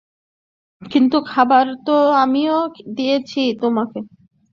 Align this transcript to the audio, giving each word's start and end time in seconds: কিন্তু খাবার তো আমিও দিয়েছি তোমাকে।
কিন্তু 0.81 1.17
খাবার 1.27 1.65
তো 1.85 1.95
আমিও 2.23 2.57
দিয়েছি 2.95 3.41
তোমাকে। 3.61 3.99